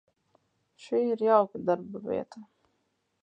Šī 0.85 1.01
ir 1.09 1.21
jauka 1.27 1.61
darbavieta. 1.67 2.41